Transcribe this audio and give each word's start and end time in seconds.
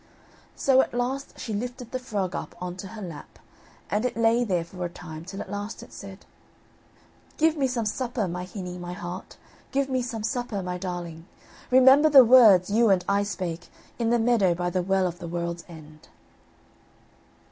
So 0.55 0.81
at 0.81 0.95
last 0.95 1.39
she 1.39 1.53
lifted 1.53 1.91
the 1.91 1.99
frog 1.99 2.33
up 2.35 2.55
on 2.59 2.75
to 2.77 2.87
her 2.87 3.03
lap, 3.03 3.37
and 3.91 4.03
it 4.03 4.17
lay 4.17 4.43
there 4.43 4.63
for 4.65 4.83
a 4.83 4.89
time, 4.89 5.25
till 5.25 5.41
at 5.41 5.51
last 5.51 5.83
it 5.83 5.93
said: 5.93 6.25
"Give 7.37 7.55
me 7.55 7.67
some 7.67 7.85
supper, 7.85 8.27
my 8.27 8.43
hinny, 8.45 8.79
my 8.79 8.93
heart, 8.93 9.37
Give 9.71 9.87
me 9.89 10.01
some 10.01 10.23
supper, 10.23 10.63
my 10.63 10.79
darling; 10.79 11.27
Remember 11.69 12.09
the 12.09 12.25
words 12.25 12.71
you 12.71 12.89
and 12.89 13.05
I 13.07 13.21
spake, 13.21 13.67
In 13.99 14.09
the 14.09 14.17
meadow, 14.17 14.55
by 14.55 14.71
the 14.71 14.81
Well 14.81 15.05
of 15.05 15.19
the 15.19 15.27
World's 15.27 15.65
End." 15.69 16.07